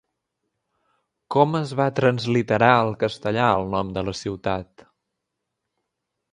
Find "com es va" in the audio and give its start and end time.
1.35-1.87